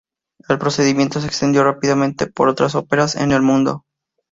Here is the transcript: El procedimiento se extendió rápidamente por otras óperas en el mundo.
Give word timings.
El 0.49 0.57
procedimiento 0.57 1.19
se 1.21 1.27
extendió 1.27 1.63
rápidamente 1.63 2.25
por 2.25 2.47
otras 2.49 2.73
óperas 2.73 3.15
en 3.15 3.31
el 3.31 3.43
mundo. 3.43 3.83